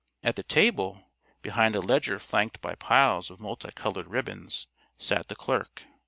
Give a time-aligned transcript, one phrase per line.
[0.23, 1.11] At the table,
[1.43, 4.65] behind a ledger flanked by piles of multicolored ribbons,
[4.97, 5.83] sat the clerk.